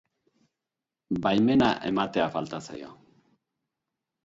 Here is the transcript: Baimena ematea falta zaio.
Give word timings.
Baimena 1.25 1.69
ematea 1.91 2.27
falta 2.39 2.63
zaio. 2.71 2.91